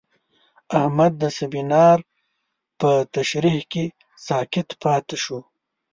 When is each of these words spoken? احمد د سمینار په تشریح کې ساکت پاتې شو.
احمد 0.79 1.13
د 1.21 1.23
سمینار 1.39 1.97
په 2.79 2.91
تشریح 3.15 3.57
کې 3.71 3.85
ساکت 4.27 4.69
پاتې 4.83 5.17
شو. 5.23 5.39